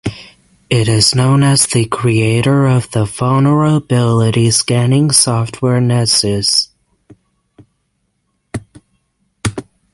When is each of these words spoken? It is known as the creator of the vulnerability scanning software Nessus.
It 0.71 0.87
is 0.87 1.13
known 1.13 1.43
as 1.43 1.67
the 1.67 1.85
creator 1.85 2.65
of 2.65 2.89
the 2.89 3.05
vulnerability 3.05 4.49
scanning 4.49 5.11
software 5.11 5.79
Nessus. 5.79 6.69